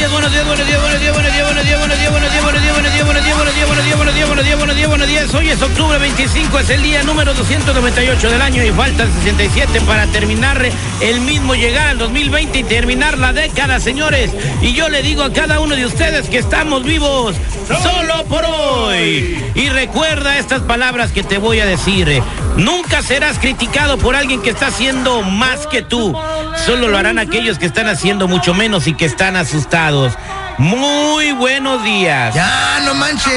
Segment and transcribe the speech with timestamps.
[0.00, 2.72] días, buenos días, buenos días, buenos días, buenos días, buenos días, buenos días, buenos días,
[2.72, 5.34] buenos días, buenos días, buenos días, buenos días, buenos días, buenos días.
[5.34, 10.06] Hoy es octubre 25, es el día número 298 del año y faltan 67 para
[10.06, 10.64] terminar
[11.00, 14.30] el mismo, llegar al 2020 y terminar la década, señores.
[14.62, 17.36] Y yo le digo a cada uno de ustedes que estamos vivos
[17.82, 19.52] solo por hoy.
[19.54, 22.22] Y recuerda estas palabras que te voy a decir.
[22.56, 26.16] Nunca serás criticado por alguien que está haciendo más que tú.
[26.56, 30.12] Solo lo harán aquellos que están haciendo mucho menos y que están asustados.
[30.58, 32.34] Muy buenos días.
[32.34, 33.32] Ya, no manches.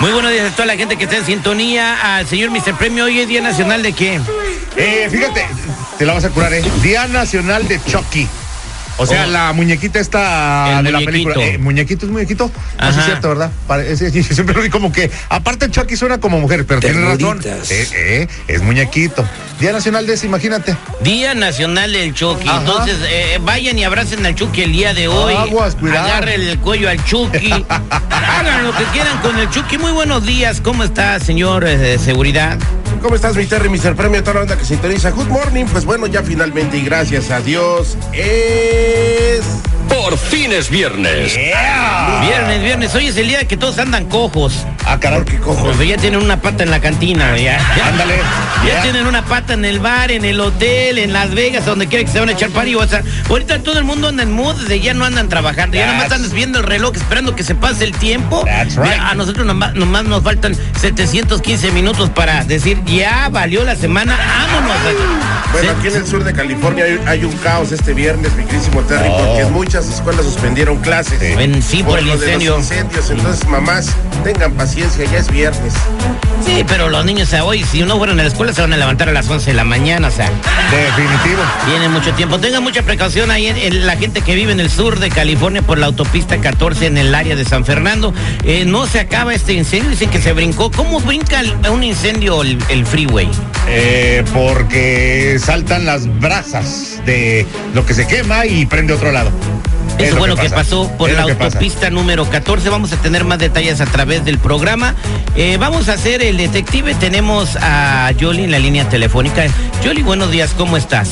[0.00, 2.16] Muy buenos días a toda la gente que está en sintonía.
[2.16, 2.74] Al señor Mr.
[2.76, 4.20] Premio, hoy es Día Nacional de qué?
[4.76, 5.46] Eh, fíjate,
[5.98, 6.62] te la vas a curar, ¿eh?
[6.82, 8.28] Día Nacional de Chucky.
[8.98, 9.30] O sea, Oh.
[9.30, 11.34] la muñequita esta de la película.
[11.38, 12.50] Eh, muñequito es muñequito.
[12.80, 13.50] No, es cierto, ¿verdad?
[13.66, 15.10] Parece, yo siempre lo vi como que.
[15.28, 17.40] Aparte, Chucky suena como mujer, pero tiene razón.
[17.44, 19.22] Eh, eh, es muñequito.
[19.58, 20.76] Día Nacional de ese, imagínate.
[21.00, 22.48] Día Nacional del Chucky.
[22.48, 22.58] Ajá.
[22.60, 25.34] Entonces, eh, vayan y abracen al Chucky el día de hoy.
[25.34, 26.06] Aguas, cuidado.
[26.06, 27.50] Agarren el cuello al Chucky.
[27.90, 29.78] Hagan lo que quieran con el Chucky.
[29.78, 30.60] Muy buenos días.
[30.60, 32.58] ¿Cómo está, señor eh, de seguridad?
[33.00, 33.94] ¿Cómo estás, mi Terry, Mr.
[33.94, 35.10] Premio, toda la banda que sintoniza?
[35.10, 39.42] Good morning, pues bueno, ya finalmente y gracias a Dios es...
[39.88, 41.34] Por fin es viernes.
[41.34, 42.94] Viernes, viernes.
[42.94, 44.66] Hoy es el día que todos andan cojos.
[44.88, 45.64] Ah, caray, qué cojo.
[45.72, 47.58] Pues ya tienen una pata en la cantina, ya.
[47.88, 48.14] Ándale.
[48.64, 48.82] Ya Ya.
[48.82, 52.10] tienen una pata en el bar, en el hotel, en Las Vegas, donde quiera que
[52.10, 52.74] se van a echar pari.
[52.76, 55.86] O sea, ahorita todo el mundo anda en mood de ya no andan trabajando, ya
[55.88, 58.44] nomás That's- andan viendo el reloj esperando que se pase el tiempo.
[58.44, 58.86] That's right.
[58.96, 64.16] Ya, a nosotros nomás, nomás nos faltan 715 minutos para decir ya valió la semana,
[64.16, 64.76] vámonos.
[65.52, 68.82] Bueno, aquí en el sur de California hay, hay un caos este viernes, mi querísimo
[68.82, 71.18] Terry, porque muchas escuelas suspendieron clases.
[71.64, 72.58] Sí, por el lo de los incendio.
[72.58, 73.88] incendios, entonces mamás,
[74.22, 75.72] tengan paciencia, ya es viernes.
[76.44, 78.72] Sí, pero los niños o sea, hoy, si no fueron a la escuela, se van
[78.74, 80.30] a levantar a las 11 de la mañana, o sea.
[80.70, 81.40] Definitivo.
[81.66, 82.38] Tiene mucho tiempo.
[82.38, 85.62] Tengan mucha precaución ahí en, en la gente que vive en el sur de California
[85.62, 88.12] por la autopista 14 en el área de San Fernando.
[88.44, 90.70] Eh, no se acaba este incendio, dicen que se brincó.
[90.70, 93.28] ¿Cómo brinca el- un incendio el, el freeway?
[93.68, 99.30] Eh, porque saltan las brasas de lo que se quema y prende otro lado.
[99.98, 100.54] Es Eso fue lo que, pasa.
[100.56, 101.44] pasó por Es la pasa.
[101.44, 102.68] autopista número 14.
[102.68, 104.94] Vamos a tener más detalles a través del programa.
[105.36, 106.94] Eh, vamos a hacer el detective.
[106.94, 109.44] Tenemos a Yoli en la línea telefónica.
[109.82, 111.10] Yoli, buenos días, ¿cómo estás?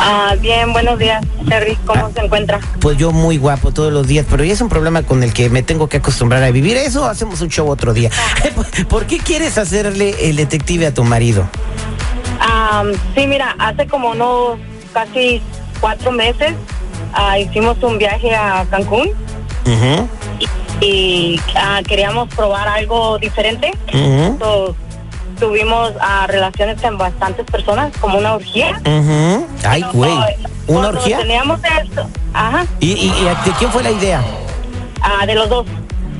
[0.00, 1.78] Ah, bien, buenos días, Terry.
[1.86, 2.60] ¿Cómo se encuentra?
[2.80, 5.48] Pues yo muy guapo todos los días, pero ya es un problema con el que
[5.48, 6.76] me tengo que acostumbrar a vivir.
[6.76, 8.10] Eso hacemos un show otro día.
[8.88, 11.48] ¿Por qué quieres hacerle el detective a tu marido?
[12.40, 12.82] Ah,
[13.14, 14.58] sí, mira, hace como unos
[14.92, 15.40] casi
[15.80, 16.52] cuatro meses
[17.16, 19.10] ah, hicimos un viaje a Cancún
[20.80, 23.72] y ah, queríamos probar algo diferente.
[25.40, 28.80] tuvimos ah, relaciones con bastantes personas, como una orgía.
[29.64, 30.12] Ay, güey.
[30.68, 31.18] ¿Una orgía?
[31.18, 34.22] Teníamos esto, ajá, ¿Y, y, y de quién fue la idea?
[35.26, 35.66] de los dos.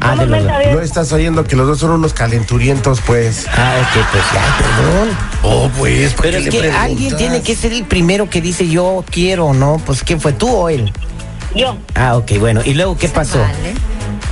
[0.01, 0.53] Ah, de los dos.
[0.73, 3.47] No estás oyendo que los dos son unos calenturientos, pues.
[3.49, 5.09] Ah, ok, pues ya, perdón.
[5.43, 8.41] Oh, pues, ¿para Pero qué es le que alguien tiene que ser el primero que
[8.41, 9.81] dice yo quiero, ¿no?
[9.85, 10.93] Pues ¿quién fue tú o él?
[11.55, 11.77] Yo.
[11.95, 12.61] Ah, ok, bueno.
[12.65, 13.39] ¿Y luego qué pasó?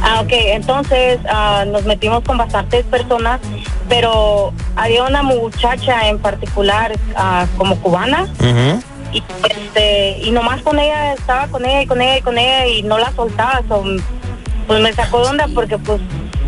[0.03, 3.41] Ah, ok, entonces ah, nos metimos con bastantes personas,
[3.89, 8.83] pero había una muchacha en particular ah, como cubana Ujú.
[9.13, 12.67] y este y nomás con ella estaba con ella y con ella y con ella
[12.67, 13.83] y no la soltaba, so,
[14.67, 16.01] pues me sacó de onda porque pues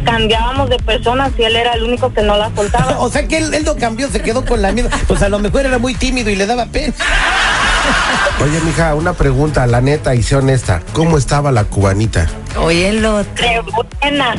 [0.04, 2.96] cambiábamos de personas y él era el único que no la soltaba.
[3.00, 4.90] O sea que él, él no cambió, se quedó con la misma.
[5.06, 6.94] Pues a lo mejor era muy tímido y le daba pena.
[8.42, 10.82] Oye, mija, una pregunta, la neta y sé honesta.
[10.92, 12.26] ¿Cómo estaba la cubanita?
[12.60, 13.32] Oye, el otro.
[13.34, 13.60] Qué
[14.02, 14.34] buena,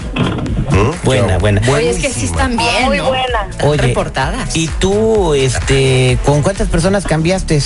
[0.69, 0.91] ¿Mm?
[1.06, 1.62] Buena, buena.
[1.71, 3.06] Oye, es que sí están bien, muy ¿no?
[3.07, 3.47] buena.
[3.63, 4.56] Oye, reportadas.
[4.56, 7.62] ¿Y tú, este, con cuántas personas cambiaste?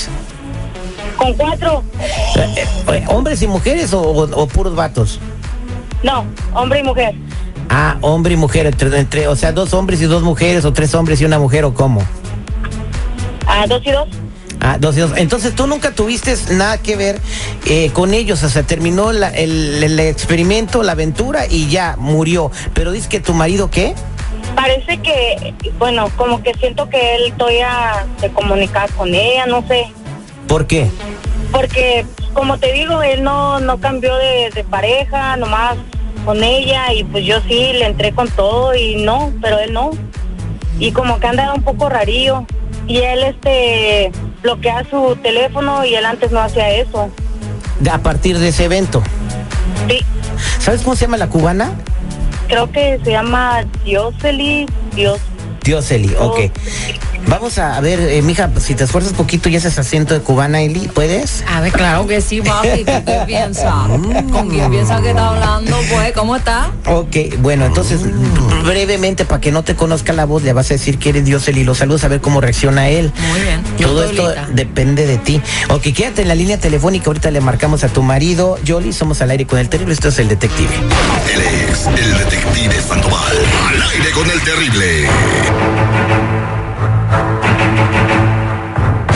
[1.18, 5.20] Con cuatro, Eh, eh, ¿Hombres y mujeres o, o- o puros vatos?
[6.04, 7.16] No, hombre y mujer.
[7.70, 10.94] Ah, hombre y mujer, entre, entre, o sea, dos hombres y dos mujeres, o tres
[10.94, 12.02] hombres y una mujer, o cómo.
[13.48, 14.08] Ah, dos y dos.
[14.60, 15.12] Ah, dos y dos.
[15.16, 17.20] Entonces tú nunca tuviste nada que ver
[17.66, 22.52] eh, con ellos, o sea, terminó la- el, el experimento, la aventura y ya murió.
[22.74, 23.96] Pero dices que tu marido qué?
[24.56, 29.86] Parece que, bueno, como que siento que él todavía se comunica con ella, no sé.
[30.48, 30.90] ¿Por qué?
[31.52, 35.78] Porque, como te digo, él no, no cambió de, de pareja, nomás
[36.26, 39.92] con ella, y pues yo sí le entré con todo y no, pero él no.
[40.80, 42.46] Y como que anda un poco rarillo.
[42.88, 44.12] Y él, este,
[44.42, 47.10] bloquea su teléfono y él antes no hacía eso.
[47.92, 49.02] A partir de ese evento.
[49.88, 50.00] Sí,
[50.60, 51.72] ¿Sabes cómo se llama la cubana?
[52.52, 55.20] creo que se llama Dioseli, Dios.
[55.64, 56.52] Dioseli, ok.
[57.28, 60.88] Vamos a ver, eh, mija, si te esfuerzas poquito y haces asiento de cubana, Eli,
[60.88, 61.44] ¿puedes?
[61.48, 62.84] A ver, claro que sí, papi.
[62.84, 63.74] ¿Tú qué piensas?
[64.32, 66.12] ¿Con quién piensas que está hablando, pues?
[66.14, 66.72] ¿Cómo está?
[66.88, 68.02] Ok, bueno, entonces
[68.64, 71.64] brevemente, para que no te conozca la voz, le vas a decir que eres Dioseli,
[71.64, 73.12] lo saludos a ver cómo reacciona él.
[73.30, 73.64] Muy bien.
[73.80, 74.48] Todo esto lista.
[74.54, 75.42] depende de ti.
[75.70, 78.58] Ok, quédate en la línea telefónica, ahorita le marcamos a tu marido.
[78.64, 80.74] Yoli, somos al aire con el terrible, esto es el detective.
[81.34, 83.38] Él es el detective Sandoval.
[83.70, 85.08] Al aire con el terrible.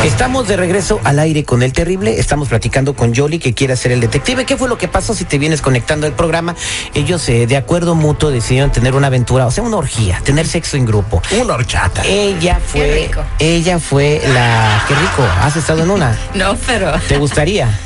[0.05, 2.19] Estamos de regreso al aire con el terrible.
[2.19, 4.45] Estamos platicando con Yoli que quiere ser el detective.
[4.45, 6.55] ¿Qué fue lo que pasó si te vienes conectando al programa?
[6.93, 10.77] Ellos, eh, de acuerdo mutuo, decidieron tener una aventura, o sea, una orgía, tener sexo
[10.77, 11.23] en grupo.
[11.41, 12.03] Una horchata.
[12.05, 13.23] Ella fue, rico.
[13.39, 15.27] ella fue la, qué rico.
[15.41, 16.15] ¿Has estado en una?
[16.35, 17.67] No, pero ¿Te gustaría?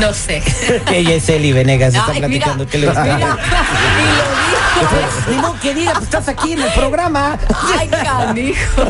[0.00, 0.42] no sé.
[0.92, 1.94] ella es Eli Venegas.
[1.94, 3.04] Está Ay, platicando mira, que le gusta.
[3.04, 3.36] mira.
[5.30, 7.38] Ni modo que diga, pues estás aquí en el programa.
[7.78, 8.82] Ay, canijo.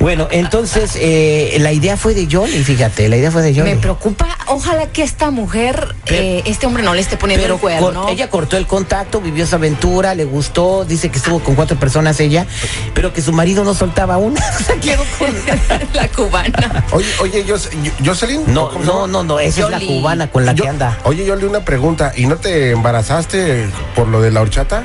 [0.00, 3.70] Bueno, entonces eh, la idea fue de Yoli, fíjate, la idea fue de Yoli.
[3.74, 7.60] Me preocupa, ojalá que esta mujer, eh, este hombre no le esté poniendo Pero el
[7.60, 8.02] cuerno.
[8.02, 11.78] cor- ella cortó el contacto, vivió esa aventura, le gustó, dice que estuvo con cuatro
[11.78, 12.46] personas ella,
[12.94, 14.40] pero que su marido no soltaba una.
[14.62, 16.84] O sea, quedó con- la cubana.
[16.92, 17.70] Oye, oye, Jos-
[18.04, 18.42] Jocelyn.
[18.46, 20.98] No, ¿cómo se no, no, no, esa es la cubana con la Yo- que anda.
[21.04, 22.12] Oye, yo le una pregunta.
[22.16, 24.84] ¿Y no te embarazaste por lo de la horchata?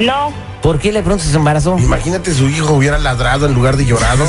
[0.00, 0.32] No,
[0.62, 1.78] ¿Por qué le pronto se embarazó?
[1.78, 4.26] Imagínate su hijo hubiera ladrado en lugar de llorado.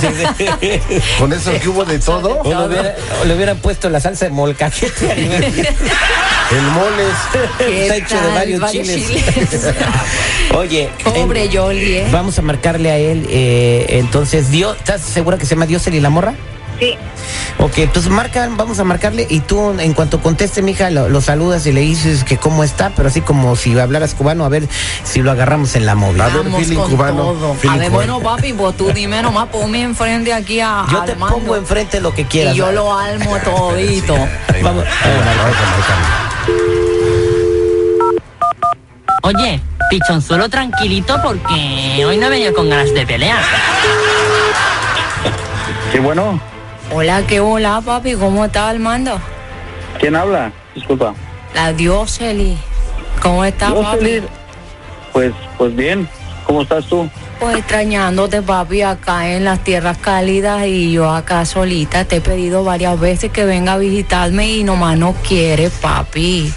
[1.20, 2.40] Con eso que hubo de todo.
[2.40, 5.12] O le, hubiera- o le hubieran puesto la salsa de molcajete.
[5.12, 7.14] El moles.
[7.58, 9.08] ¿Qué Está hecho de varios, Varios chiles.
[9.08, 9.74] chiles.
[10.56, 12.08] Oye, Pobre en- Yoli, ¿eh?
[12.12, 13.26] vamos a marcarle a él.
[13.30, 16.34] eh, entonces, Dios, ¿estás segura que se llama Dios y la morra?
[16.80, 16.96] sí.
[17.58, 21.66] Ok, entonces marca, vamos a marcarle y tú en cuanto conteste, mija, lo, lo saludas
[21.68, 24.68] y le dices que cómo está, pero así como si hablaras cubano, a ver
[25.04, 26.22] si lo agarramos en la móvil.
[26.22, 27.54] A ver, Vamos feeling con cubano, todo.
[27.56, 28.20] feeling A ver, cubano.
[28.20, 31.38] bueno, papi, pues tú dime nomás, ponme enfrente aquí a Yo te Armando.
[31.38, 32.56] pongo enfrente lo que quieras.
[32.56, 34.14] Y yo lo almo todito.
[34.16, 34.32] Vamos,
[34.64, 34.86] Vamos a
[35.78, 37.12] marcarle.
[39.24, 43.40] Oye, pichonzuelo tranquilito porque hoy no he venido con ganas de pelear.
[45.92, 46.40] Sí, bueno,
[46.94, 49.18] Hola, qué hola, papi, ¿cómo está Armando?
[49.98, 50.52] ¿quién habla?
[50.76, 51.14] Disculpa.
[51.54, 52.58] La Dioseli.
[53.22, 54.22] ¿Cómo está, Yo, papi?
[55.14, 56.10] Pues, pues bien.
[56.46, 57.10] ¿Cómo estás tú?
[57.40, 62.04] Pues extrañándote, papi, acá en las tierras cálidas y yo acá solita.
[62.04, 66.52] Te he pedido varias veces que venga a visitarme y nomás no quiere, papi.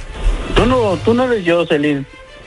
[0.56, 2.04] Tú no, tú no eres Jocelyn.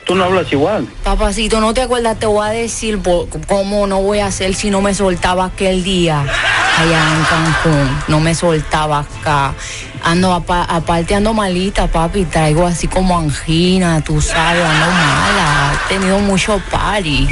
[0.08, 0.88] Tú no hablas igual.
[1.04, 2.18] Papacito, ¿no te acuerdas?
[2.18, 5.84] Te voy a decir po- cómo no voy a hacer si no me soltaba aquel
[5.84, 6.22] día
[6.78, 7.98] allá en Cancún.
[8.08, 9.52] No me soltaba acá.
[10.02, 12.24] Ando, apa- aparte ando malita, papi.
[12.24, 15.78] Traigo así como angina, tú sabes, ando mala.
[15.84, 17.28] He tenido mucho party.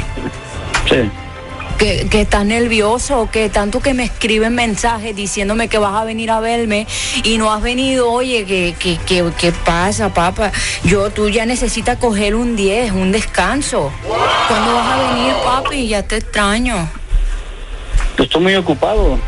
[0.87, 1.09] Sí.
[1.77, 6.31] Que, que estás nervioso, que tanto que me escriben mensajes diciéndome que vas a venir
[6.31, 6.87] a verme
[7.23, 10.51] y no has venido, oye, ¿qué, qué, qué, qué pasa, papá?
[10.83, 13.91] Yo, tú ya necesitas coger un 10, un descanso.
[14.47, 15.87] ¿Cuándo vas a venir, papi?
[15.87, 16.89] Ya te extraño.
[18.17, 19.19] Estoy muy ocupado.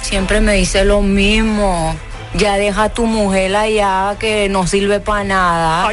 [0.00, 1.94] Siempre me dice lo mismo.
[2.34, 5.88] Ya deja a tu mujer allá que no sirve para nada.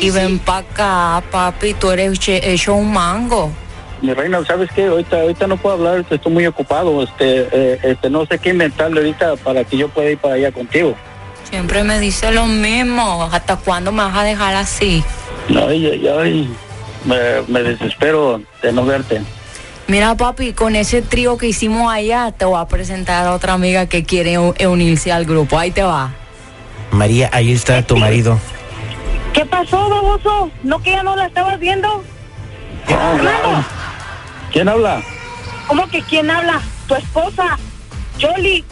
[0.00, 3.50] Y ven para acá, papi, tú eres hecho un mango.
[4.02, 4.86] Mi reina, ¿sabes qué?
[4.86, 7.02] Ahorita, ahorita no puedo hablar, estoy muy ocupado.
[7.02, 10.50] Este, eh, este, no sé qué inventarle ahorita para que yo pueda ir para allá
[10.52, 10.94] contigo.
[11.50, 13.24] Siempre me dice lo mismo.
[13.30, 15.04] ¿Hasta cuándo me vas a dejar así?
[15.48, 16.50] Ay, ay, ay.
[17.04, 17.16] Me,
[17.48, 19.20] me desespero de no verte.
[19.86, 23.86] Mira, papi, con ese trío que hicimos allá, te voy a presentar a otra amiga
[23.86, 25.58] que quiere u- unirse al grupo.
[25.58, 26.12] Ahí te va.
[26.92, 28.38] María, ahí está tu marido.
[29.32, 30.50] ¿Qué pasó, baboso?
[30.62, 32.02] ¿No que ya no la estabas viendo?
[32.86, 33.64] Hermano,
[34.52, 35.02] ¿Quién habla?
[35.70, 36.60] ¿cómo que quién habla?
[36.88, 37.56] Tu esposa,
[38.18, 38.64] Yoli.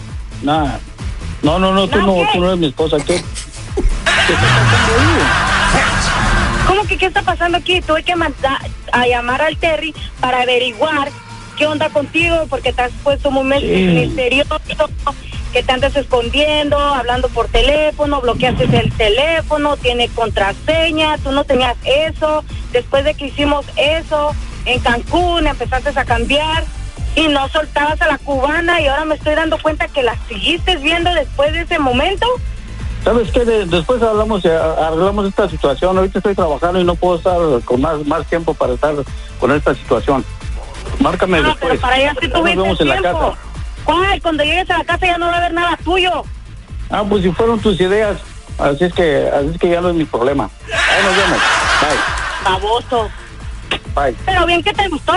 [0.43, 0.77] Nah.
[1.43, 2.97] No, no, no, tú no, tú no eres mi esposa.
[3.07, 3.23] ¿Qué?
[6.67, 7.81] ¿Cómo que qué está pasando aquí?
[7.81, 8.59] Tuve que mandar
[8.91, 11.09] a llamar al Terry para averiguar
[11.57, 12.47] ¿qué onda contigo?
[12.51, 14.61] Porque te has puesto muy misterioso,
[15.53, 21.77] que te andas escondiendo, hablando por teléfono, bloqueaste el teléfono, tiene contraseña, tú no tenías
[21.85, 22.45] eso.
[22.73, 26.65] Después de que hicimos eso en Cancún, empezaste a cambiar
[27.15, 30.77] y no soltabas a la cubana y ahora me estoy dando cuenta que la seguiste
[30.77, 32.27] viendo después de ese momento.
[33.05, 33.45] ¿Sabes qué?
[33.45, 35.97] De- después hablamos, y a- arreglamos esta situación.
[35.97, 38.95] Ahorita estoy trabajando y no puedo estar con más, más tiempo para estar
[39.41, 40.25] con esta situación.
[41.01, 41.59] Márcame Ah, después.
[41.71, 43.19] pero para allá sí nos tuviste en la tiempo.
[43.31, 43.39] casa.
[43.85, 44.21] ¿Cuál?
[44.23, 46.25] Cuando llegues a la casa ya no va a haber nada tuyo.
[46.91, 48.19] Ah, pues si fueron tus ideas.
[48.59, 50.51] Así es que, así es que ya no es mi problema.
[50.67, 51.39] Ahí nos vemos.
[52.45, 53.09] Baboso.
[54.25, 55.13] Pero bien que te gustó.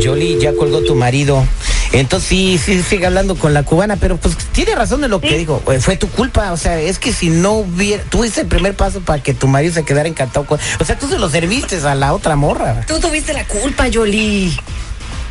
[0.00, 1.44] Yoli, ya colgó tu marido.
[1.92, 5.38] Entonces sí, sí, sigue hablando con la cubana, pero pues tiene razón en lo que
[5.38, 5.62] dijo.
[5.72, 8.74] Eh, Fue tu culpa, o sea, es que si no hubiera, tú hiciste el primer
[8.74, 10.60] paso para que tu marido se quedara encantado con...
[10.80, 12.84] O sea, tú se lo serviste a la otra morra.
[12.86, 14.54] Tú tuviste la culpa, Yoli.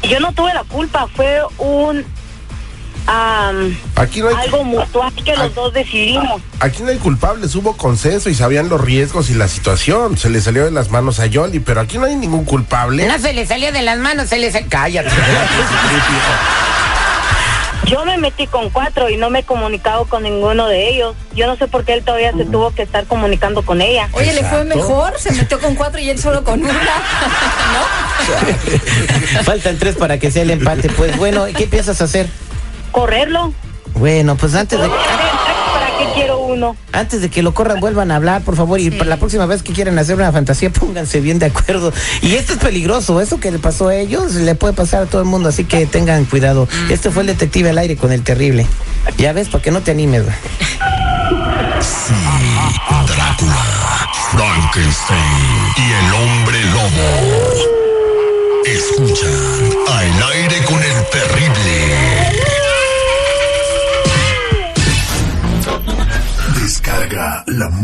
[0.10, 2.04] Yo no tuve la culpa, fue un
[3.08, 6.42] am, Aquí no hay, algo mutual que los dos decidimos.
[6.60, 10.18] aquí no hay culpables, hubo consenso y sabían los riesgos y la situación.
[10.18, 13.08] Se le salió de las manos a Yoli, pero aquí no hay ningún culpable.
[13.08, 14.68] No se le salió de las manos, se le salió...
[14.70, 15.10] Cállate.
[17.88, 21.16] Yo me metí con cuatro y no me he comunicado con ninguno de ellos.
[21.36, 24.10] Yo no sé por qué él todavía se tuvo que estar comunicando con ella.
[24.12, 26.74] Oye, le fue mejor, se metió con cuatro y él solo con una.
[29.44, 30.90] Faltan tres para que sea el empate.
[30.90, 32.28] Pues bueno, ¿qué piensas hacer?
[32.92, 33.54] Correrlo.
[33.96, 34.88] Bueno, pues antes de...
[34.88, 36.76] ¿Para qué quiero uno?
[36.92, 38.80] Antes de que lo corran, vuelvan a hablar, por favor.
[38.80, 41.92] Y para la próxima vez que quieran hacer una fantasía, pónganse bien de acuerdo.
[42.22, 43.20] Y esto es peligroso.
[43.22, 45.50] Eso que le pasó a ellos le puede pasar a todo el mundo.
[45.50, 46.68] Así que tengan cuidado.
[46.90, 48.68] Este fue el detective al aire con el terrible.
[49.18, 50.24] Ya ves, para que no te animes.
[50.24, 50.36] güey.
[53.08, 57.08] Drácula, Frankenstein y el hombre lobo.
[58.66, 59.32] Escuchan
[59.88, 61.47] al aire con el terrible.